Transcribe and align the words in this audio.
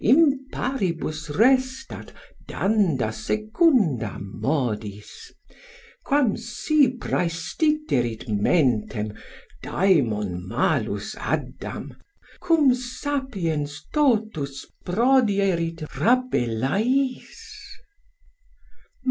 Imparibus 0.03 1.29
restat 1.29 2.11
danda 2.49 3.11
secunda 3.13 4.17
modis. 4.19 5.31
Quam 6.03 6.35
si 6.35 6.87
praestiterit 6.97 8.27
mentem 8.27 9.13
Daemon 9.61 10.47
malus 10.47 11.13
addam, 11.19 11.93
Cum 12.41 12.73
sapiens 12.73 13.85
totus 13.93 14.65
prodierit 14.83 15.83
Rabelais. 15.95 17.77